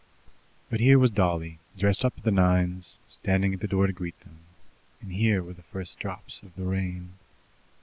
But 0.71 0.79
here 0.79 0.97
was 0.97 1.11
Dolly, 1.11 1.59
dressed 1.77 2.03
up 2.03 2.15
to 2.15 2.23
the 2.23 2.31
nines, 2.31 2.97
standing 3.07 3.53
at 3.53 3.59
the 3.59 3.67
door 3.67 3.85
to 3.85 3.93
greet 3.93 4.19
them, 4.21 4.39
and 4.99 5.11
here 5.11 5.43
were 5.43 5.53
the 5.53 5.61
first 5.61 5.99
drops 5.99 6.41
of 6.41 6.55
the 6.55 6.63
rain. 6.63 7.19